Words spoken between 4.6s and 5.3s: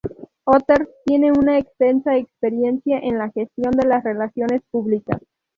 públicas.